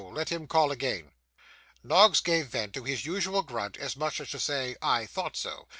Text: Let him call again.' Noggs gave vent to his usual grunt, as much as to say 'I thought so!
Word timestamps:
Let 0.11 0.29
him 0.29 0.47
call 0.47 0.71
again.' 0.71 1.11
Noggs 1.83 2.21
gave 2.21 2.47
vent 2.47 2.73
to 2.73 2.83
his 2.85 3.05
usual 3.05 3.43
grunt, 3.43 3.77
as 3.77 3.95
much 3.95 4.19
as 4.19 4.31
to 4.31 4.39
say 4.39 4.75
'I 4.81 5.05
thought 5.05 5.37
so! 5.37 5.67